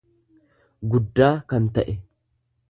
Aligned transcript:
guddaa 0.93 1.31
kan 1.53 1.69
ta'e. 1.77 1.97